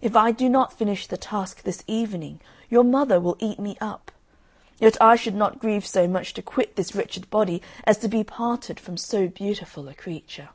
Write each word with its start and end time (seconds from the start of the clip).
If 0.00 0.14
I 0.14 0.30
do 0.30 0.48
not 0.48 0.78
finish 0.78 1.08
the 1.08 1.16
task 1.16 1.64
this 1.64 1.82
evening 1.88 2.38
your 2.70 2.84
mother 2.84 3.18
will 3.18 3.36
eat 3.40 3.58
me 3.58 3.76
up; 3.80 4.12
yet 4.78 4.96
I 5.02 5.16
should 5.16 5.34
not 5.34 5.58
grieve 5.58 5.84
so 5.84 6.06
much 6.06 6.34
to 6.34 6.40
quit 6.42 6.76
this 6.76 6.94
wretched 6.94 7.28
body 7.30 7.60
as 7.82 7.98
to 7.98 8.08
be 8.08 8.22
parted 8.22 8.78
from 8.78 8.96
so 8.96 9.26
beautiful 9.26 9.88
a 9.88 9.94
creature." 9.94 10.50